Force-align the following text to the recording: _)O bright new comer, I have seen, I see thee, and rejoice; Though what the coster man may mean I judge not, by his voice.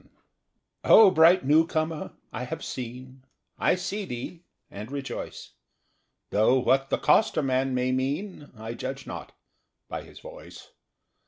_)O 0.83 1.11
bright 1.11 1.45
new 1.45 1.67
comer, 1.67 2.13
I 2.33 2.45
have 2.45 2.63
seen, 2.63 3.23
I 3.59 3.75
see 3.75 4.03
thee, 4.05 4.43
and 4.71 4.91
rejoice; 4.91 5.51
Though 6.31 6.57
what 6.57 6.89
the 6.89 6.97
coster 6.97 7.43
man 7.43 7.75
may 7.75 7.91
mean 7.91 8.49
I 8.57 8.73
judge 8.73 9.05
not, 9.05 9.31
by 9.87 10.01
his 10.01 10.19
voice. 10.19 10.69